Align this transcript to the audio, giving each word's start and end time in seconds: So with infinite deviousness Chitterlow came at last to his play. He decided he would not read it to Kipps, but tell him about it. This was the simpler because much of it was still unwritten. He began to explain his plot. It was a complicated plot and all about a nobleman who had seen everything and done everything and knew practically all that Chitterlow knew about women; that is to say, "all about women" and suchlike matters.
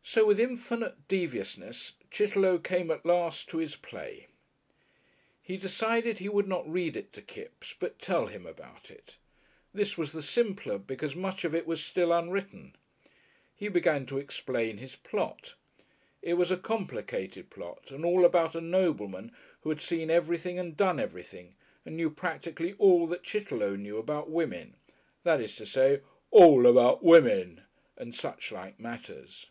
So 0.00 0.24
with 0.24 0.40
infinite 0.40 1.06
deviousness 1.06 1.92
Chitterlow 2.10 2.56
came 2.58 2.90
at 2.90 3.04
last 3.04 3.50
to 3.50 3.58
his 3.58 3.76
play. 3.76 4.28
He 5.42 5.58
decided 5.58 6.16
he 6.18 6.30
would 6.30 6.48
not 6.48 6.66
read 6.66 6.96
it 6.96 7.12
to 7.12 7.20
Kipps, 7.20 7.74
but 7.78 7.98
tell 7.98 8.24
him 8.24 8.46
about 8.46 8.90
it. 8.90 9.18
This 9.74 9.98
was 9.98 10.12
the 10.12 10.22
simpler 10.22 10.78
because 10.78 11.14
much 11.14 11.44
of 11.44 11.54
it 11.54 11.66
was 11.66 11.84
still 11.84 12.10
unwritten. 12.10 12.74
He 13.54 13.68
began 13.68 14.06
to 14.06 14.16
explain 14.16 14.78
his 14.78 14.96
plot. 14.96 15.56
It 16.22 16.34
was 16.34 16.50
a 16.50 16.56
complicated 16.56 17.50
plot 17.50 17.90
and 17.90 18.02
all 18.02 18.24
about 18.24 18.54
a 18.54 18.62
nobleman 18.62 19.30
who 19.60 19.68
had 19.68 19.82
seen 19.82 20.08
everything 20.08 20.58
and 20.58 20.74
done 20.74 20.98
everything 20.98 21.54
and 21.84 21.96
knew 21.98 22.08
practically 22.08 22.72
all 22.78 23.06
that 23.08 23.24
Chitterlow 23.24 23.76
knew 23.76 23.98
about 23.98 24.30
women; 24.30 24.76
that 25.24 25.38
is 25.42 25.54
to 25.56 25.66
say, 25.66 26.00
"all 26.30 26.66
about 26.66 27.04
women" 27.04 27.64
and 27.98 28.14
suchlike 28.14 28.78
matters. 28.80 29.48